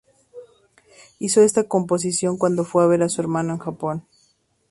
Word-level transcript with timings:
Hizo 1.19 1.43
esta 1.43 1.65
composición 1.67 2.39
cuando 2.39 2.65
fue 2.65 2.83
a 2.83 2.87
ver 2.87 3.03
a 3.03 3.09
su 3.09 3.21
hermano 3.21 3.53
en 3.53 3.59
Japón. 3.59 4.07